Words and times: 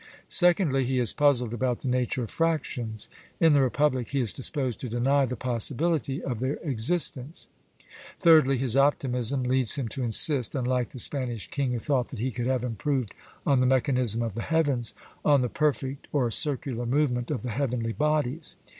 Secondly, 0.27 0.83
he 0.83 0.97
is 0.97 1.13
puzzled 1.13 1.53
about 1.53 1.81
the 1.81 1.87
nature 1.87 2.23
of 2.23 2.31
fractions: 2.31 3.07
in 3.39 3.53
the 3.53 3.61
Republic, 3.61 4.07
he 4.09 4.19
is 4.19 4.33
disposed 4.33 4.79
to 4.79 4.89
deny 4.89 5.27
the 5.27 5.35
possibility 5.35 6.23
of 6.23 6.39
their 6.39 6.55
existence. 6.63 7.49
Thirdly, 8.19 8.57
his 8.57 8.75
optimism 8.75 9.43
leads 9.43 9.75
him 9.75 9.87
to 9.89 10.01
insist 10.01 10.55
(unlike 10.55 10.89
the 10.89 10.97
Spanish 10.99 11.49
king 11.51 11.71
who 11.71 11.77
thought 11.77 12.07
that 12.07 12.17
he 12.17 12.31
could 12.31 12.47
have 12.47 12.63
improved 12.63 13.13
on 13.45 13.59
the 13.59 13.67
mechanism 13.67 14.23
of 14.23 14.33
the 14.33 14.41
heavens) 14.41 14.95
on 15.23 15.43
the 15.43 15.49
perfect 15.49 16.07
or 16.11 16.31
circular 16.31 16.87
movement 16.87 17.29
of 17.29 17.43
the 17.43 17.51
heavenly 17.51 17.93
bodies. 17.93 18.55